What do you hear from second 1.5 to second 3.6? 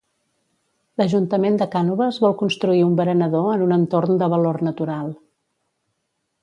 de Cànoves vol construir un berenador